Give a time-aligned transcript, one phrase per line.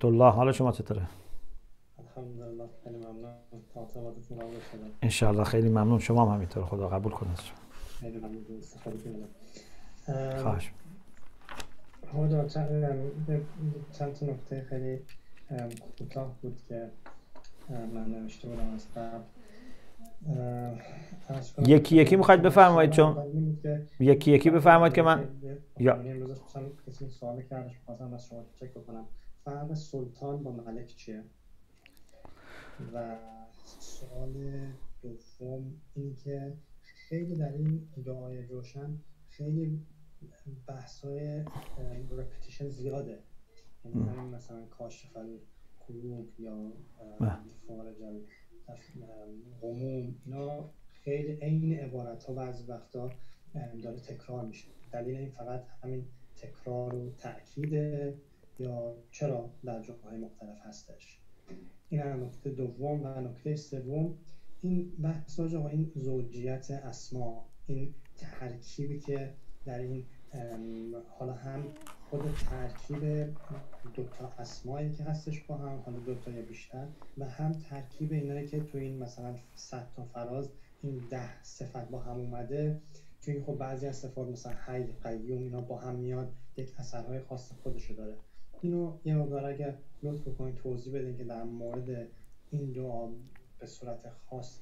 [0.00, 1.02] رحمت الله حالا شما چطوره
[1.98, 3.34] الحمدلله خیلی ممنون
[5.02, 7.28] انشالله خیلی ممنون شما هم همینطور خدا قبول کنه
[8.00, 8.44] خیلی ممنون
[10.06, 10.72] که خواهش
[13.92, 14.98] چند تا نکته خیلی
[15.98, 16.90] کوتاه بود که
[17.70, 19.20] من نوشته بودم از قبل
[21.66, 23.16] یکی یکی می‌خواید بفرمایید چون
[23.62, 25.28] که یکی یکی بفرمایید که من
[25.78, 29.04] یا- امروز خصوصا کسی سوال کردش خواستم از شما چک بکنم
[29.44, 31.24] فرق سلطان با ملک چیه؟
[32.94, 33.16] و
[33.80, 34.32] سوال
[35.02, 38.98] دوم این که خیلی در این دعای روشن
[39.28, 39.86] خیلی
[40.66, 41.44] بحث های
[42.10, 43.18] رپتیشن زیاده.
[43.84, 46.72] یعنی همین مثلا کاشف القلوب یا
[47.20, 47.36] بله.
[47.66, 48.02] فارج
[49.62, 50.70] الغموم اینا
[51.04, 53.10] خیلی عین عبارت ها بعضی وقتا
[53.82, 54.68] داره تکرار میشه.
[54.92, 56.04] دلیل این فقط همین
[56.36, 58.14] تکرار و تأکیده
[58.60, 61.18] یا چرا در جاهای مختلف هستش؟
[61.88, 64.18] این هم نکته دوم و نکته سوم.
[64.62, 70.06] این بحث این زوجیت اسما این ترکیبی که در این
[71.18, 71.64] حالا هم
[72.10, 73.28] خود ترکیب
[73.94, 76.86] دوتا اسمایی که هستش با هم حالا دوتا یا بیشتر
[77.18, 80.50] و هم ترکیب اینایی که تو این مثلا صد تا فراز
[80.82, 82.80] این ده صفت با هم اومده.
[83.20, 87.52] چون خب بعضی از صفات مثلا حی قیوم اینا با هم میاد یک اثرهای خاص
[87.52, 88.16] خودشو داره.
[88.60, 92.08] اینو یه مقدار اگر لطف کنید توضیح بدین که در مورد
[92.50, 93.08] این دعا
[93.58, 94.60] به صورت خاص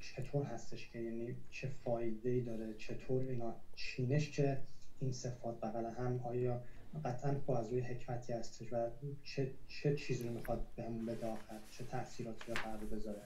[0.00, 4.58] چطور هستش که یعنی چه فایده ای داره چطور اینا چینش که
[5.00, 6.62] این صفات بغل هم آیا
[7.04, 8.88] قطعا با از روی حکمتی هستش و
[9.22, 13.22] چه, چه چیزی رو می‌خواد بهمون بده آخر؟ چه تاثیراتی رو قرار بذاره؟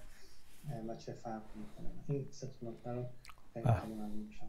[0.89, 3.05] و چه فرق می‌کنه؟ این سه نکته رو
[3.55, 3.87] خیلی بله.
[3.87, 4.47] ممنون میشم.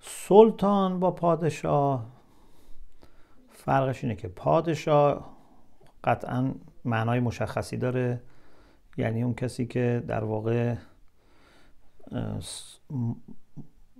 [0.00, 2.23] سلطان با پادشاه
[3.64, 5.36] فرقش اینه که پادشاه
[6.04, 8.22] قطعا معنای مشخصی داره.
[8.96, 10.74] یعنی اون کسی که در واقع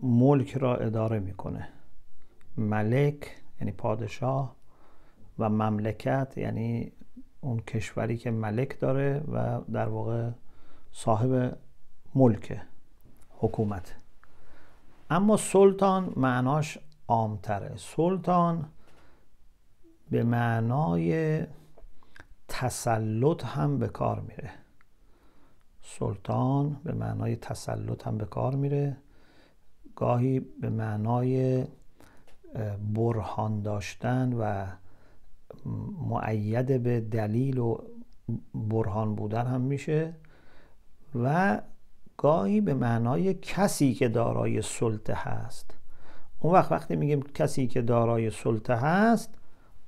[0.03, 1.69] ملک را اداره می‌کنه.
[2.57, 4.57] ملک یعنی پادشاه
[5.39, 6.93] و مملکت یعنی
[7.41, 10.31] اون کشوری که ملک داره و در واقع
[10.93, 11.59] صاحب
[12.15, 12.61] ملک
[13.31, 13.97] حکومت.
[15.11, 16.79] اما سلطان معناش
[17.09, 17.73] عامتره.
[17.77, 18.69] سلطان
[20.15, 21.43] به معنای
[22.49, 24.51] تسلط هم به کار میره.
[25.83, 28.97] سلطان به معنای تسلط هم به کار میره.
[29.97, 31.65] گاهی به معنای
[32.95, 34.67] برهان داشتن و
[36.09, 37.79] معید به دلیل و
[38.55, 40.15] برهان بودن هم میشه
[41.15, 41.61] و
[42.17, 45.79] گاهی به معنای کسی که دارای سلطه هست.
[46.41, 49.35] اون وقت وقتی میگیم کسی که دارای سلطه هست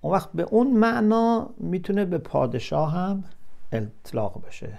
[0.01, 3.25] اون وقت به اون معنا می‌تونه به پادشاه هم
[3.73, 4.79] اطلاق بشه.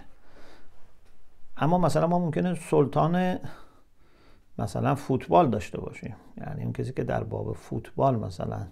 [1.58, 3.40] اما مثلا ما ممکنه سلطان
[4.60, 6.16] مثلا فوتبال داشته باشیم.
[6.38, 8.68] یعنی اون کسی که در باب فوتبال مثلا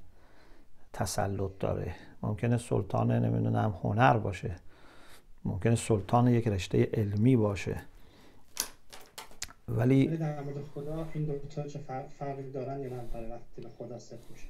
[0.93, 1.95] تسلط داره.
[2.23, 4.55] ممکنه سلطان نمی‌دونم هنر باشه.
[5.45, 7.81] ممکنه سلطان یک رشته علمی باشه.
[9.67, 13.61] ولی در مورد خدا این دو تا چه فرق- فرقی دارن یا نه برای وقتی
[13.61, 14.47] به خدا صفت میشه؟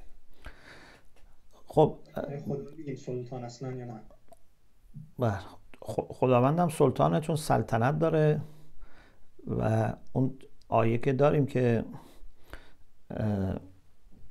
[1.66, 1.96] خب
[2.76, 4.00] میگیم سلطان اصلا یا نه؟
[5.18, 5.38] بله
[5.84, 8.40] خ- خداوندم سلطانه چون سلطنت داره
[9.46, 10.38] و اون
[10.68, 11.84] آیه که داریم که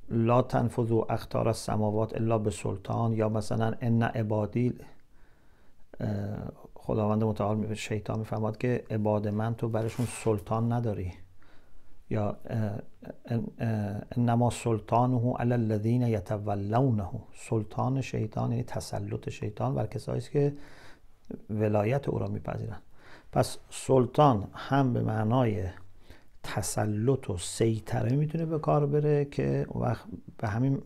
[0.10, 4.74] لا تنفذوا اختار السماوات الا به سلطان یا مثلا ان عبادی
[6.76, 11.14] خداوند متعال شیطان می‌فهمد که عباد من تو برشون سلطان نداری.
[12.10, 12.38] یا
[14.18, 17.10] انما سلطانه علی الذین یتولونه.
[17.36, 20.54] سلطان شیطان یعنی تسلط شیطان بر کسایی که
[21.50, 22.82] ولایت او را میپذیرند.
[23.32, 25.64] پس سلطان هم به معنای
[26.44, 30.06] تسلط و سیطره می‌تونه به کار بره که وقت
[30.38, 30.82] به همین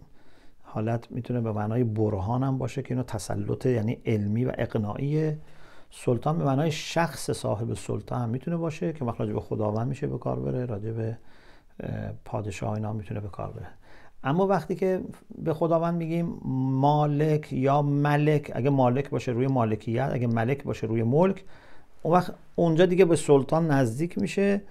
[0.63, 5.36] حالت می‌تونه به معنای برهان هم باشه که اینو تسلط یعنی علمی و اقناعی
[5.91, 10.18] سلطان به معنای شخص صاحب سلطان هم می‌تونه باشه که وقت به خداوند میشه به
[10.18, 11.18] کار بره راجع به
[11.80, 13.68] اه، پادشاه اینا می‌تونه به کار بره.
[14.24, 15.01] اما وقتی که
[15.38, 16.39] به خداوند میگیم
[16.80, 21.44] مالک یا ملک اگه مالک باشه روی مالکیت اگه ملک باشه روی ملک
[22.03, 24.62] اون وقت اونجا دیگه به سلطان نزدیک میشه.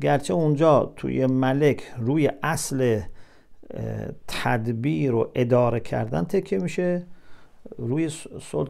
[0.00, 3.00] گرچه اونجا توی ملک روی اصل
[4.28, 7.06] تدبیر و اداره کردن تکیه میشه
[7.78, 8.10] روی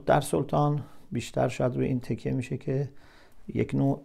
[0.06, 0.83] در سلطان
[1.13, 2.89] بیشتر شاید روی این تکیه میشه که
[3.55, 4.03] یک نوع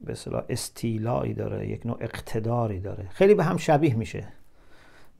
[0.00, 3.08] به اصطلاح استیلایی داره یک نوع اقتداری داره.
[3.10, 4.28] خیلی به هم شبیه میشه.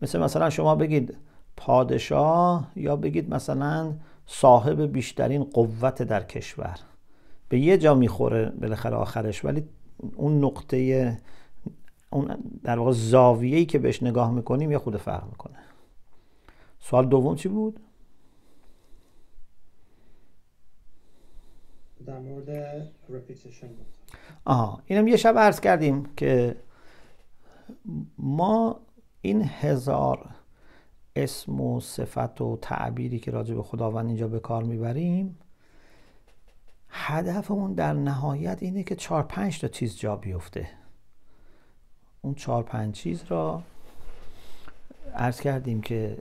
[0.03, 1.17] مثل مثلا شما بگید
[1.57, 3.95] پادشاه یا بگید مثلا
[4.27, 6.79] صاحب بیشترین قوت در کشور.
[7.49, 9.65] به یه جا می‌خوره بالاخره آخرش ولی
[10.17, 11.19] اون نقطه
[12.11, 15.57] اون در واقع زاویه‌ای که بهش نگاه می‌کنیم یه خود فرق می‌کنه.
[16.81, 17.81] سوال دوم چی بود؟
[22.07, 22.51] در مورد
[23.09, 23.87] رپیتیشن بود.
[24.87, 26.57] اینم یه شب عرض کردیم که
[28.19, 28.81] ما
[29.21, 30.31] این هزار
[31.17, 35.39] اسم و صفت و تعبیری که راجع به خداوند اینجا به کار می‌بریم
[36.89, 40.69] هدفمون در نهایت اینه که چهار پنج تا چیز جا بیفته.
[42.23, 43.63] اون چهار پنج چیز را
[45.15, 46.19] عرض کردیم که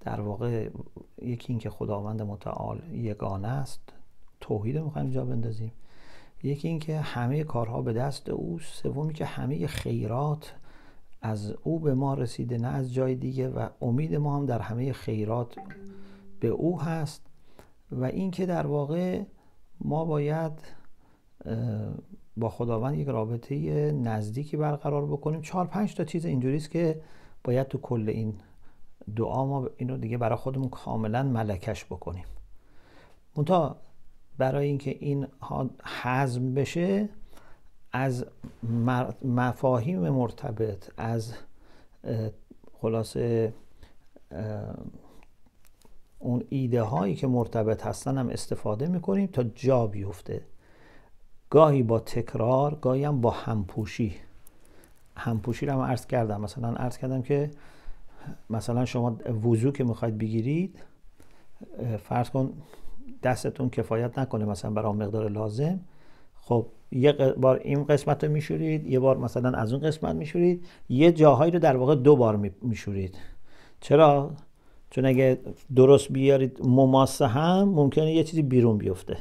[0.00, 0.68] در واقع
[1.22, 3.80] یکی اینکه خداوند متعال یگانه است.
[4.40, 5.72] توحید می‌خوایم جا بندازیم.
[6.42, 10.54] یکی اینکه همه کارها به دست او سومی که همه خیرات
[11.22, 14.92] از او به ما رسیده نه از جای دیگه و امید ما هم در همه
[14.92, 15.56] خیرات
[16.40, 17.26] به او هست
[17.92, 19.22] و اینکه در واقع
[19.80, 20.52] ما باید
[22.36, 25.42] با خداوند یک رابطه نزدیکی برقرار بکنیم.
[25.42, 27.00] چهار پنج تا چیز اینجوریست که
[27.44, 28.34] باید تو کل این
[29.16, 32.24] دعا ما اینو دیگه برای خودمون کاملا ملکش بکنیم.
[33.36, 33.76] منتها
[34.40, 35.26] برای اینکه این
[36.02, 37.08] حزم بشه
[37.92, 38.24] از
[39.24, 41.32] مفاهیم مرتبط از
[42.72, 43.52] خلاصه
[46.18, 50.42] اون ایده هایی که مرتبط هستن هم استفاده می‌کنیم تا جا بیفته.
[51.50, 54.14] گاهی با تکرار گاهی هم با همپوشی.
[55.16, 56.40] همپوشی رو هم عرض کردم.
[56.40, 57.50] مثلا عرض کردم که
[58.50, 59.10] مثلا شما
[59.44, 60.82] وضو که می‌خواید بگیرید
[62.02, 62.52] فرض کن
[63.22, 65.80] دستتون کفایت نکنه مثلا برای مقدار لازم.
[66.40, 71.12] خب یه بار این قسمت رو میشورید یه بار مثلا از اون قسمت میشورید یه
[71.12, 73.18] جاهایی رو در واقع دو بار میشورید.
[73.80, 74.30] چرا؟
[74.90, 75.38] چون اگه
[75.76, 79.16] درست بیارید مماسه هم ممکنه یه چیزی بیرون بیفته.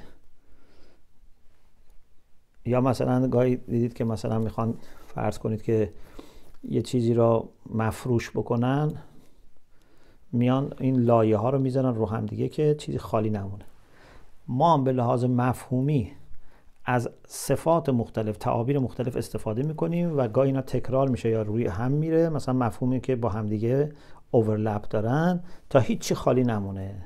[2.66, 4.74] یا مثلا گاهی دیدید که مثلا می‌خوان
[5.08, 5.94] فرض کنید که
[6.64, 8.94] یه چیزی را مفروش بکنن
[10.32, 13.66] میان این لایه ها رو می‌زنن رو هم دیگه که چیزی خالی نمونه.
[14.52, 16.12] ما هم به لحاظ مفهومی
[16.86, 21.92] از صفات مختلف تعابیر مختلف استفاده می‌کنیم و گاهی اینا تکرار میشه یا روی هم
[21.92, 22.30] میره.
[22.30, 23.92] مثلا مفهومی که با همدیگه
[24.32, 27.06] اوورلپ دارن تا هیچی خالی نمونه.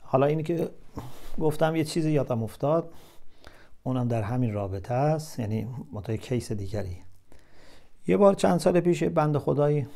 [0.00, 0.70] حالا اینی که
[1.40, 2.92] گفتم یه چیزی یادم افتاد.
[3.82, 6.96] اونم در همین رابطه است یعنی متای کیس دیگری.
[8.06, 9.86] یه بار چند سال پیش بند خدایی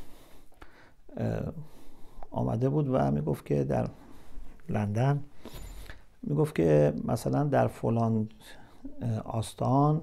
[2.30, 3.88] آمده بود و می‌گفت که در
[4.68, 5.24] لندن
[6.22, 8.28] می‌گفت که مثلا در فلان
[9.24, 10.02] آستان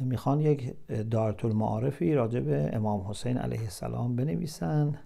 [0.00, 0.74] می‌خوان یک
[1.10, 4.98] دارت المعارفی راجع به امام حسین علیه السلام بنویسن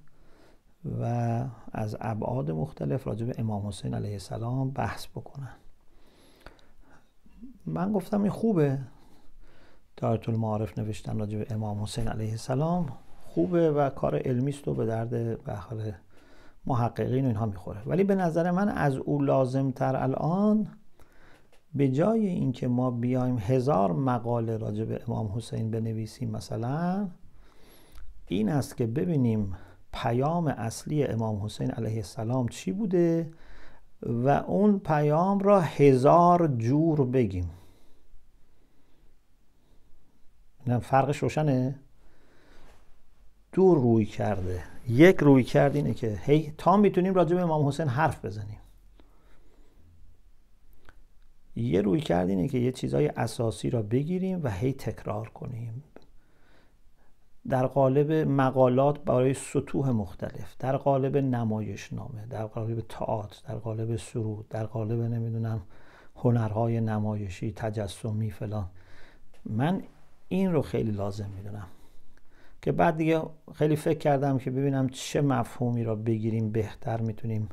[1.01, 1.05] و
[1.73, 5.53] از ابعاد مختلف راجع به امام حسین علیه السلام بحث بکنن.
[7.67, 8.79] من گفتم این خوبه
[9.97, 12.89] دارت المعارف نوشتن راجع به امام حسین علیه السلام
[13.21, 15.11] خوبه و کار علمی است و به درد
[15.45, 15.53] به
[16.67, 17.83] محققین و اینها می‌خوره.
[17.87, 20.69] ولی به نظر من از او لازم تر الان
[21.75, 27.09] به جای اینکه ما بیایم هزار مقاله راجع به امام حسین بنویسیم مثلا
[28.27, 29.57] این است که ببینیم
[29.93, 33.31] پیام اصلی امام حسین علیه السلام چی بوده
[34.03, 37.51] و اون پیام را هزار جور بگیم.
[40.81, 41.81] فرقش روشنه؟
[43.53, 44.74] دو روی کرده.
[44.89, 48.59] یک روی کرد اینه که هی تا می‌تونیم راجع به امام حسین حرف بزنیم.
[51.57, 55.85] یه روی کرد اینه که یه چیزای اساسی را بگیریم و هی تکرار کنیم.
[57.49, 63.97] در قالب مقالات برای سطوح مختلف در قالب نمایش نامه در قالب تئاتر در قالب
[63.97, 65.63] سرود در قالب نمی‌دونم
[66.17, 68.71] هنرهای نمایشی تجسمی فلان.
[69.45, 69.83] من
[70.29, 71.67] این رو خیلی لازم می‌دونم.
[72.65, 73.23] که بعد دیگه
[73.55, 77.49] خیلی فکر کردم که ببینم چه مفهومی را بگیریم بهتر می‌تونیم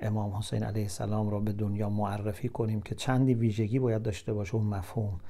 [0.00, 4.54] امام حسین علیه السلام را به دنیا معرفی کنیم که چندی ویژگی باید داشته باشه
[4.54, 5.20] اون مفهوم.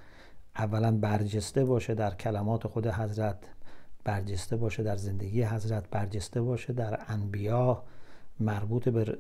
[0.57, 3.39] اولا برجسته باشه در کلمات خود حضرت
[4.05, 7.83] برجسته باشه در زندگی حضرت برجسته باشه در انبیا
[8.41, 9.19] مربوط به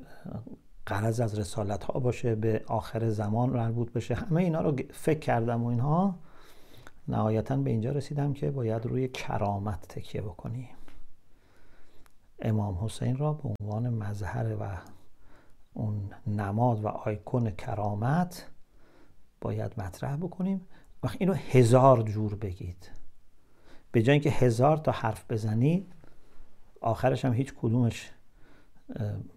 [0.86, 4.14] قرض از رسالت ها باشه به آخر زمان مربوط بشه.
[4.14, 6.18] همه اینا رو فکر کردم و اینها.
[7.08, 10.68] نهایتا به اینجا رسیدم که باید روی کرامت تکیه بکنیم.
[12.38, 14.78] امام حسین را به عنوان مظهر و
[15.75, 18.50] اون نماد و آیکون کرامت
[19.40, 20.60] باید مطرح بکنیم.
[21.02, 22.90] وقتی اینو هزار جور بگید.
[23.92, 25.92] به جای اینکه هزار تا حرف بزنید
[26.80, 28.10] آخرش هم هیچ کدومش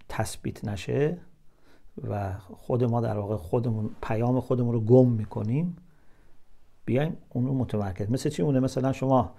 [0.09, 1.17] تثبیت نشه
[2.09, 5.75] و خود ما در واقع خودمون پیام خودمون رو گم می‌کنیم.
[6.89, 8.11] بیایم اون رو متمرکز.
[8.11, 9.33] مثل چی مونه؟ مثلا شما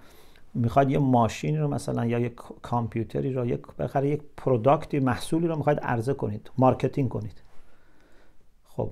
[0.53, 5.47] می‌خواید یه ماشین رو مثلا یا یک کامپیوتری رو یک بالاخره یک product ی محصولی
[5.47, 7.43] رو می‌خواید عرضه کنید marketing کنید.
[8.63, 8.91] خب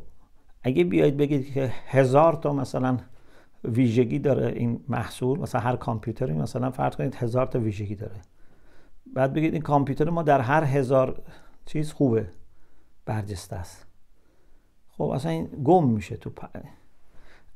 [0.64, 2.98] اگه بیاید بگید که هزار تا مثلا
[3.64, 8.22] ویژگی داره این محصول مثلا هر کامپیوتری مثلا فرض کنید هزار تا ویژگی داره.
[9.16, 11.22] بعد بگید این کامپیوتر ما در هر هزار
[11.66, 12.30] چیز خوبه
[13.06, 13.88] برجسته است.
[14.90, 16.30] خب اصلا این گم میشه تو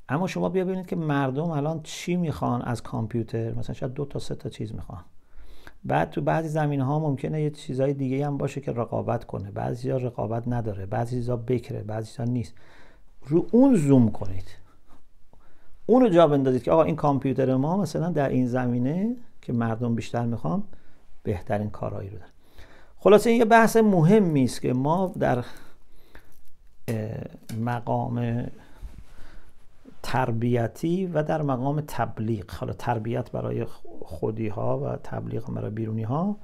[0.10, 4.20] اما شما بیا ببینید که مردم الان چی می‌خوان از کامپیوتر؟ مثلا شاید دو تا
[4.20, 5.04] سه تا چیز می‌خوان.
[5.86, 9.52] بعد تو بعضی زمین ها ممکنه یه چیزای دیگه هم باشه که رقابت کنه.
[9.52, 12.54] بعضی ها رقابت نداره بعضی چیزا بکره بعضی چیزا نیست.
[13.26, 14.48] رو اون زوم کنید.
[15.86, 19.96] اون رو جا بندازید که آقا این کامپیوتر ما مثلا در این زمینه که مردم
[19.96, 20.64] بیشتر می‌خوان
[21.24, 22.32] بهترین کارهایی رو داره
[22.98, 25.46] خلاصه این یه بحث مهمی است که ما در
[27.60, 28.48] مقام
[30.04, 32.52] تربیتی و در مقام تبلیغ.
[32.52, 33.66] حالا تربیت برای
[34.02, 36.38] خودی ها و تبلیغ برای بیرونی ها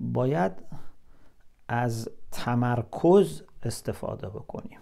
[0.00, 0.52] باید
[1.68, 4.78] از تمرکز استفاده بکنیم.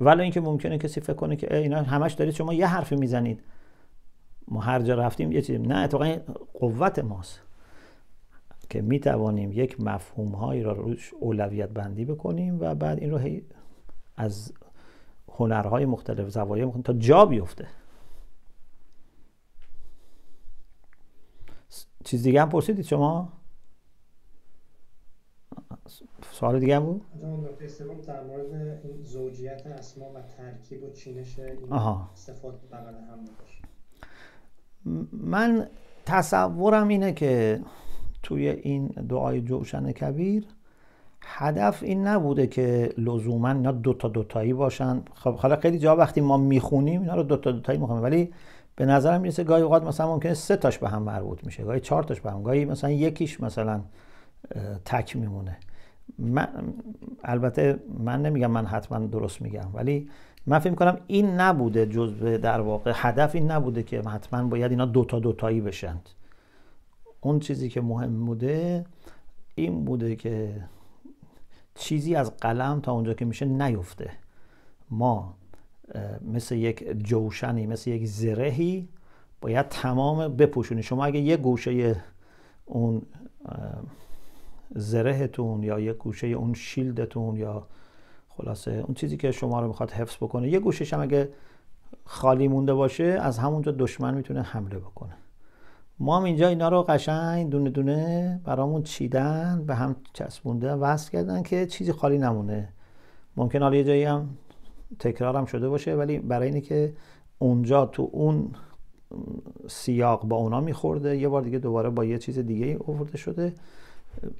[0.00, 3.42] ولی اینکه ممکنه کسی فکر کنه که اینا همش دارید شما یه حرفی می‌زنید.
[4.48, 6.16] ما هر جا رفتیم یه چیزی نه اتفاقا
[6.54, 7.40] قوت ماست
[8.70, 13.20] که می توانیم یک مفهوم هایی را روش اولویت بندی بکنیم و بعد این رو
[14.16, 14.52] از
[15.38, 17.68] هنرهای مختلف زوایای مختلف تا جا بیفته.
[22.04, 23.32] چیز دیگه هم پرسیدید شما؟
[26.32, 27.02] سوال دیگه هم بود؟
[28.06, 28.52] در مورد
[28.84, 32.10] این زوجیت اسما و ترکیب و چینش این آها.
[32.14, 33.24] صفات بغل هم
[35.12, 35.68] من
[36.06, 37.60] تصورم اینه که
[38.22, 40.46] توی این دعای جوشن کبیر
[41.28, 45.02] هدف این نبوده که لزوما اینا دوتا دوتایی باشن.
[45.14, 48.32] خب حالا خیلی جا وقتی ما می‌خونیم اینا رو دوتا دوتایی می‌خونیم ولی
[48.76, 52.02] به نظرم می‌رسه گاهی اوقات مثلا ممکنه سه تاش به هم مربوط میشه گاهی چهار
[52.02, 53.80] تاش به هم گاهی مثلا یکیش مثلا
[54.84, 55.56] تک میمونه.
[56.18, 56.48] من
[57.24, 60.08] البته من نمیگم من حتما درست میگم ولی
[60.46, 64.86] من فکر کنم این نبوده جزء در واقع هدف این نبوده که حتما باید اینا
[64.86, 66.08] دوتا دوتایی بشند.
[67.20, 68.84] اون چیزی که مهم بوده
[69.54, 70.54] این بوده که
[71.76, 74.10] چیزی از قلم تا اونجا که میشه نیفته.
[74.90, 75.34] ما
[76.32, 78.88] مثل یک جوشنی مثل یک زرهی
[79.40, 80.82] باید تمام بپوشونی.
[80.82, 82.02] شما اگه یه گوشه
[82.64, 83.02] اون
[84.74, 87.66] زرهتون یا یه گوشه اون شیلدتون یا
[88.28, 91.28] خلاصه اون چیزی که شما رو می‌خواد حفظ بکنه یه گوشش هم اگه
[92.04, 95.16] خالی مونده باشه از همونجا دشمن می‌تونه حمله بکنه.
[95.98, 101.42] ما هم اینجا اینا رو قشنگ دونه دونه برامون چیدن به هم چسبونده وصل کردن
[101.42, 102.68] که چیزی خالی نمونه.
[103.36, 104.28] ممکن حالا یه جایی هم
[104.98, 106.92] تکرار هم شده باشه ولی برای اینه که
[107.38, 108.50] اونجا تو اون
[109.68, 113.54] سیاق با اونا میخورده یه بار دیگه دوباره با یه چیز دیگه اوورده شده.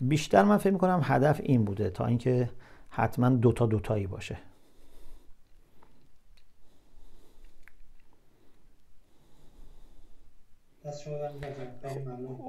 [0.01, 2.51] بیشتر من فکر می‌کنم هدف این بوده تا اینکه
[2.91, 4.37] حتما دوتا دوتایی باشه.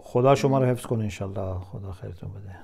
[0.02, 1.60] خدا شما رو حفظ کنه انشالله.
[1.60, 2.56] خدا خیرتون بده.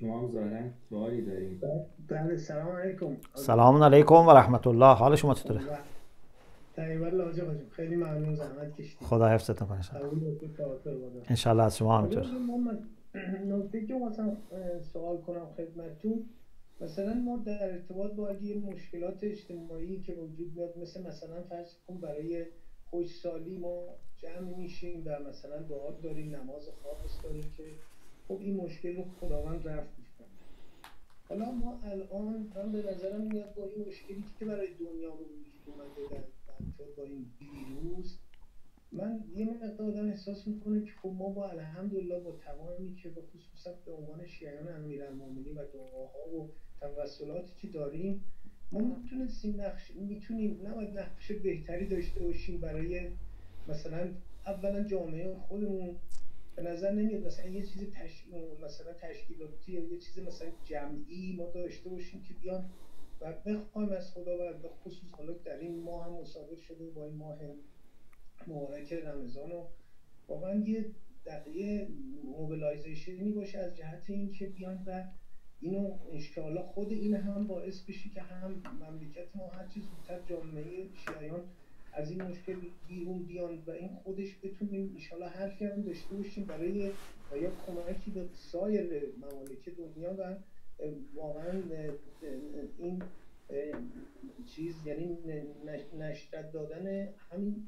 [0.00, 1.60] شما هم سوالی داریم.
[2.08, 3.16] بله سلام علیکم.
[3.34, 5.60] سلام علیکم و رحمت الله حال شما چطوره؟
[7.70, 9.08] خیلی ممنون زحمت کشیدید.
[9.08, 9.80] خدا حفظتون کنه
[11.28, 11.62] انشالله.
[11.62, 12.26] از شما همینطور.
[13.46, 14.36] نکته که مثلا
[14.80, 16.24] سوال کنم خدمتتون.
[16.80, 22.00] مثلا ما در ارتباط با اگه مشکلات اجتماعی که وجود میاد مثل مثلا فرض کن
[22.00, 22.46] برای
[22.90, 23.84] خوشسالی ما
[24.22, 27.64] جمع میشیم و مثلا دعا داریم نماز خاص داریم که
[28.28, 30.28] خب این مشکل رو خداوند رفت می‌کنه.
[31.28, 35.26] حالا ما الان من به نظرم میاد با این مشکلی که برای دنیا رو
[35.66, 36.24] اومده در
[36.96, 38.18] با این ویروس
[38.92, 43.22] من یه مقدار آدم احساس می‌کنه که خب ما با الحمدلله با تمامی که به
[43.22, 46.50] خصوصا به عنوان شیعان امیرالمومنین و دعاها و
[46.80, 48.20] توسلاتی که داریم
[48.72, 53.08] ما می‌تونستیم نقش می‌تونیم نباید نقش بهتری داشته باشیم برای
[53.70, 54.14] مثلا
[54.46, 55.96] اولا جامعه خودمون
[56.56, 58.24] به نظر نمیاد مثلا یه چیز تش...
[58.62, 62.70] مثلا تشکیلاتی یا یه چیز مثلا جمعی ما داشته باشیم که بیان
[63.20, 67.04] و بخوایم از خدا و به خصوص حالا در این ماه هم مصادف شده با
[67.04, 67.38] این ماه
[68.46, 69.64] مبارک رمضان و
[70.28, 70.86] واقعا یه
[71.54, 71.86] یه
[72.24, 75.04] موبلایزیشنی باشه از جهت اینکه بیان و
[75.60, 81.44] اینو انشاءالله خود این هم باعث بشه که هم مملکت ما هرچی زودتر جامعه شیعیان
[81.92, 82.56] از این مشکل
[82.88, 86.92] بیرون بیان و این خودش بتونیم انشالله حرفی هم داشته باشیم برای
[87.42, 90.36] یا کمکی به سایر ممالک دنیا و
[91.14, 91.62] واقعا
[92.78, 93.02] این
[94.46, 95.18] چیز یعنی
[95.98, 97.66] نشرت دادن همین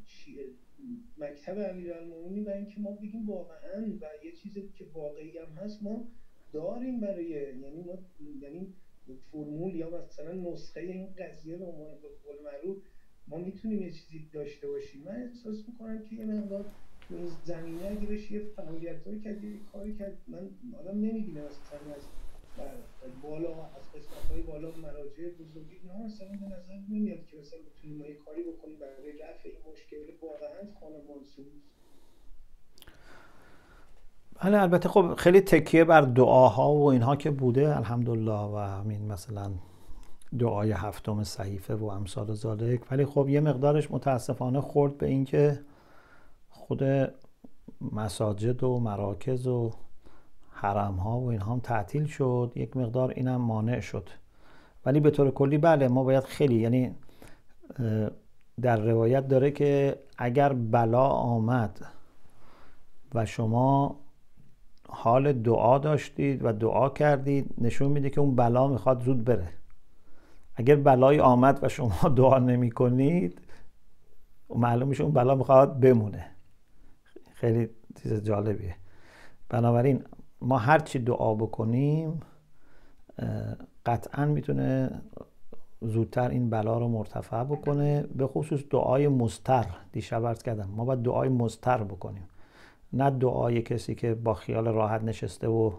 [1.18, 6.08] مکتب امیرالمومنین و اینکه ما بگیم واقعا و یه چیزی که واقعی هم هست ما
[6.52, 7.98] داریم برای یعنی ما
[8.40, 8.74] یعنی
[9.32, 12.82] فرمول یا مثلا نسخه این قضیه به عنوان قول معروف
[13.28, 15.02] ما می‌تونیم یه چیزی داشته باشیم.
[15.02, 16.64] من احساس می‌کنم که یه مقدار
[17.08, 19.38] تو این زمینه اگه بشه یه فعالیت هایی کرد
[19.72, 20.50] کاری کرد من
[20.80, 22.02] آدم نمی‌بینه مثلا از
[23.22, 25.76] بالا از قسمت های بالا مراجع بزرگی.
[25.86, 29.72] نه مثلا به نظر نمیاد که مثلا بتونیم ما یه کاری بکنیم برای رفع این
[29.72, 31.46] مشکل واقعا خانه منصوب
[34.44, 38.32] بله البته خب خیلی تکیه بر دعاها و اینها که بوده الحمدلله.
[38.32, 39.50] و همین مثلا
[40.38, 45.60] دعای هفتم صحیفه و امثال ذالک ولی خب یه مقدارش متاسفانه خورد به اینکه
[46.50, 46.82] خود
[47.92, 49.70] مساجد و مراکز و
[50.50, 52.52] حرم ها و اینها هم تعطیل شد.
[52.54, 54.08] یک مقدار اینم مانع شد.
[54.86, 56.94] ولی به طور کلی بله ما باید خیلی یعنی
[58.60, 61.86] در روایت داره که اگر بلا آمد
[63.14, 63.96] و شما
[64.88, 69.61] حال دعا داشتید و دعا کردید نشون میده که اون بلا می‌خواد زود بره.
[70.56, 73.40] اگر بلای آمد و شما دعا نمی کنید
[74.56, 76.26] معلوم میشه اون بلا می‌خواد بمونه.
[77.34, 77.68] خیلی
[78.02, 78.76] چیز جالبیه.
[79.48, 80.04] بنابراین
[80.40, 82.20] ما هر چی دعا بکنیم
[83.86, 84.90] قطعا می‌تونه
[85.80, 91.02] زودتر این بلا رو مرتفع بکنه به خصوص دعای مستر دیشب عرض کردم ما باید
[91.02, 92.28] دعای مستر بکنیم.
[92.92, 95.72] نه دعای کسی که با خیال راحت نشسته و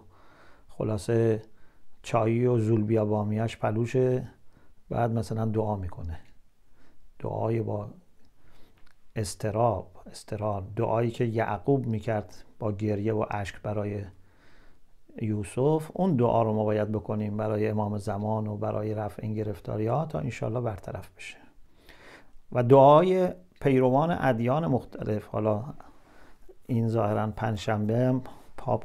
[0.68, 1.42] خلاصه
[2.04, 4.28] چایی و زول بیا بامیاش پلوشه.
[4.94, 6.20] بعد مثلا دعا می‌کنه.
[7.20, 7.90] دعای با
[9.16, 14.04] استراب استراب دعایی که یعقوب می‌کرد با گریه و اشک برای
[15.22, 19.88] یوسف اون دعا رو ما باید بکنیم برای امام زمان و برای رفع این گرفتاری.
[19.88, 21.38] ها تا انشالله برطرف بشه.
[22.52, 23.30] و دعای
[23.62, 25.28] پیروان ادیان مختلف.
[25.28, 25.64] حالا
[26.66, 28.22] این ظاهرا پنجشنبه
[28.58, 28.84] پاپ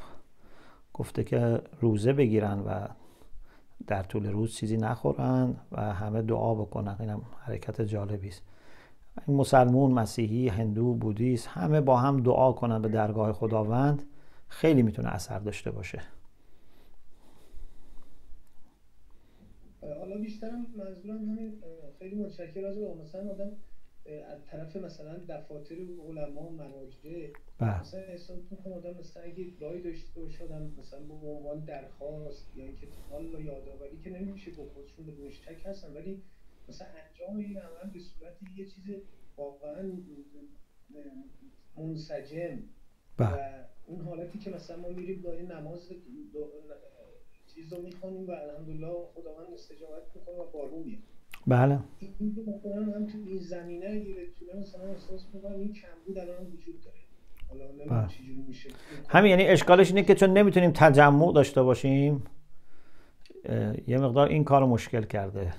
[0.95, 2.89] گفته که روزه بگیرن و
[3.89, 6.97] در طول روز چیزی نخورن و همه دعا بکنن.
[7.01, 8.43] اینم حرکت جالبی است.
[9.29, 14.03] مسلمون مسیحی هندو بودیست همه با هم دعا کنن به درگاه خداوند.
[14.49, 16.03] خیلی می‌تونه اثر داشته باشه.
[19.81, 21.53] حالا بیشترم منظورم همین
[21.99, 23.51] خیلی متشکر از مثلا آدم
[24.11, 27.81] از طرف مثلا دفاتر علما مراجع بله.
[27.81, 32.65] مثلا احساس می‌کنم آدم مثلا اگه رای داشته باشه آدم مثلا به عنوان درخواست یا
[32.65, 36.23] اینکه حالا یادآوری که نمیشه با خودشون به مشتک هستن ولی
[36.69, 38.85] مثلا انجام این عمل به صورت یه چیز
[39.37, 39.93] واقعا
[41.77, 42.59] منسجم
[43.17, 43.29] بله.
[43.29, 45.93] و اون حالتی که مثلا ما میریم داری نماز
[47.55, 51.18] چیز رو می‌خونیم و الحمدلله خداوند استجابت می‌کنه و بارون میاد
[51.49, 52.43] بله این که
[53.13, 56.97] تو این زمینه اگه مثلا احساس می‌کنم این کمبود الان وجود داره
[57.49, 58.09] حالا بله.
[58.49, 58.69] میشه
[59.09, 62.23] همین یعنی اشکالش اینه که چون نمی‌تونیم تجمع داشته باشیم
[63.87, 65.53] یه مقدار این کار مشکل کرده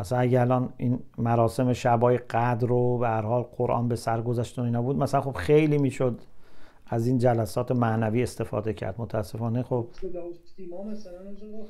[0.00, 4.58] مثلا اگه الان این مراسم شبای قدر رو به هر حال قرآن به سر گذشت
[4.58, 6.20] و اینا بود مثلا خب خیلی می‌شد
[6.90, 8.94] از این جلسات معنوی استفاده کرد.
[8.98, 9.88] متاسفانه خب
[10.90, 11.20] مثلا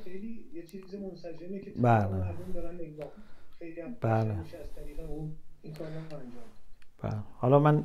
[0.03, 2.07] خیلی یه چیز منسجمه که بله.
[2.53, 3.07] دارن نگاه
[3.59, 4.35] خیلی هم بله.
[5.61, 6.21] این کار انجام
[7.03, 7.13] بله.
[7.37, 7.83] حالا من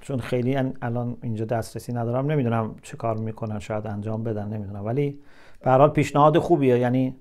[0.00, 4.84] چون خیلی الان اینجا دسترسی ندارم نمی‌دونم چه کار می‌کنن شاید انجام بدن نمی‌دونم.
[4.84, 5.20] ولی
[5.62, 6.78] به حال پیشنهاد خوبیه.
[6.78, 7.16] یعنی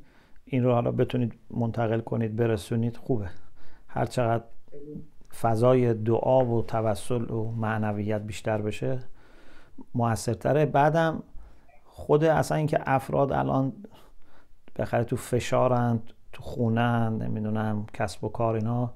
[0.45, 3.29] این رو حالا بتونید منتقل کنید برسونید خوبه.
[3.87, 4.43] هر چقدر
[5.41, 8.99] فضای دعا و توسل و معنویت بیشتر بشه
[9.95, 10.65] موثرتره.
[10.65, 11.23] بعدم
[11.83, 13.73] خود اصلا اینکه افراد الان
[14.79, 18.93] بخره تو فشارند تو خونن نمی‌دونم کسب و کار اینا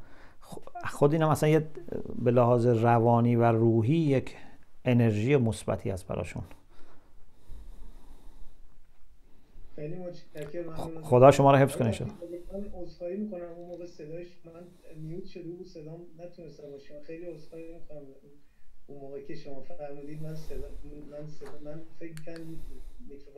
[0.85, 1.67] خود اینا مثلا یه
[2.15, 4.35] به لحاظ روانی و روحی یک
[4.85, 6.43] انرژی مثبتی است براشون.
[11.01, 11.91] خدا شما رو حفظ کنه.
[11.91, 12.11] شد من
[12.81, 13.41] عذرخواهی می‌کنم.
[13.57, 14.61] اون موقع صداش من
[15.01, 18.01] میوت شده بود صدام نتونستم باشم خیلی عذرخواهی می‌کنم.
[18.87, 20.69] اون موقع که شما فرمودید من صدا
[21.11, 22.59] من صدا من فکر کنم